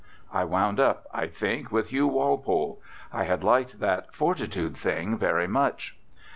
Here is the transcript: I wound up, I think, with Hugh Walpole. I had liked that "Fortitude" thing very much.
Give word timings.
I 0.33 0.45
wound 0.45 0.79
up, 0.79 1.05
I 1.13 1.27
think, 1.27 1.71
with 1.71 1.89
Hugh 1.89 2.07
Walpole. 2.07 2.81
I 3.13 3.25
had 3.25 3.43
liked 3.43 3.79
that 3.79 4.15
"Fortitude" 4.15 4.75
thing 4.75 5.15
very 5.15 5.45
much. 5.47 5.95